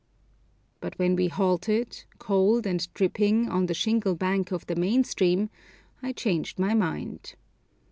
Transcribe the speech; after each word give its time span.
But 0.79 0.97
when 0.97 1.15
we 1.15 1.27
halted, 1.27 2.05
cold 2.17 2.65
and 2.65 2.91
dripping, 2.95 3.47
on 3.49 3.67
the 3.67 3.75
shingle 3.75 4.15
bank 4.15 4.51
of 4.51 4.65
the 4.65 4.73
main 4.75 5.03
stream 5.03 5.51
I 6.01 6.11
changed 6.11 6.57
my 6.57 6.73
mind. 6.73 7.35